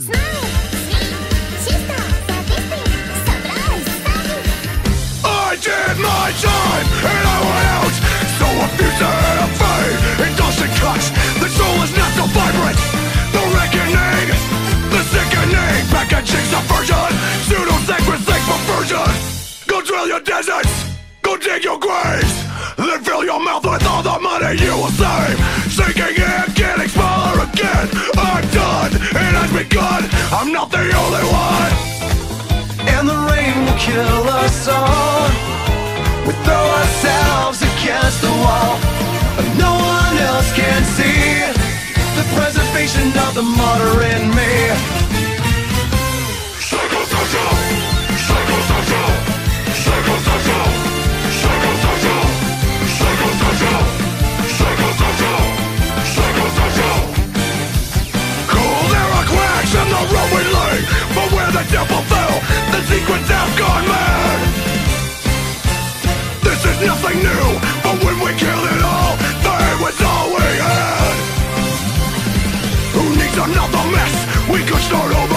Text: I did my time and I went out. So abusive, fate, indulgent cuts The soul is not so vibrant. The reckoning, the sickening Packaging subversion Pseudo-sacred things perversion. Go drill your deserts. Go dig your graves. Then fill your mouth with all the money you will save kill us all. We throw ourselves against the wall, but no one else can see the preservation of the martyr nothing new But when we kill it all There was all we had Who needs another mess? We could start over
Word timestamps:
I 0.00 0.08
did 5.60 5.96
my 6.00 6.32
time 6.40 6.86
and 7.04 7.24
I 7.28 7.38
went 7.44 7.68
out. 7.76 7.92
So 8.40 8.48
abusive, 8.64 9.52
fate, 9.60 10.00
indulgent 10.24 10.72
cuts 10.80 11.12
The 11.36 11.48
soul 11.52 11.76
is 11.84 11.92
not 12.00 12.16
so 12.16 12.24
vibrant. 12.32 12.80
The 13.28 13.44
reckoning, 13.52 14.32
the 14.88 15.04
sickening 15.12 15.84
Packaging 15.92 16.48
subversion 16.48 17.12
Pseudo-sacred 17.44 18.24
things 18.24 18.46
perversion. 18.48 19.12
Go 19.66 19.84
drill 19.84 20.08
your 20.08 20.20
deserts. 20.20 20.72
Go 21.20 21.36
dig 21.36 21.64
your 21.64 21.78
graves. 21.78 22.44
Then 22.78 23.04
fill 23.04 23.24
your 23.24 23.40
mouth 23.44 23.66
with 23.66 23.86
all 23.86 24.02
the 24.02 24.18
money 24.18 24.62
you 24.62 24.72
will 24.72 24.88
save 24.96 25.59
kill 33.80 34.28
us 34.44 34.68
all. 34.68 35.28
We 36.26 36.32
throw 36.44 36.64
ourselves 36.80 37.62
against 37.62 38.20
the 38.20 38.34
wall, 38.44 38.76
but 39.36 39.48
no 39.56 39.72
one 39.72 40.16
else 40.30 40.52
can 40.52 40.84
see 40.84 41.40
the 42.18 42.24
preservation 42.36 43.08
of 43.24 43.32
the 43.34 43.42
martyr 43.42 44.02
nothing 66.86 67.18
new 67.18 67.46
But 67.82 68.02
when 68.04 68.16
we 68.24 68.32
kill 68.38 68.62
it 68.72 68.82
all 68.82 69.16
There 69.44 69.76
was 69.84 70.00
all 70.02 70.28
we 70.28 70.48
had 70.64 71.16
Who 72.94 73.04
needs 73.16 73.36
another 73.36 73.84
mess? 73.92 74.14
We 74.48 74.64
could 74.64 74.80
start 74.80 75.14
over 75.14 75.29